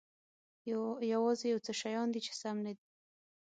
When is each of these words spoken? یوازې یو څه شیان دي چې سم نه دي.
یوازې 1.13 1.45
یو 1.53 1.59
څه 1.65 1.71
شیان 1.81 2.07
دي 2.13 2.19
چې 2.25 2.33
سم 2.41 2.57
نه 2.65 2.71
دي. 2.77 2.85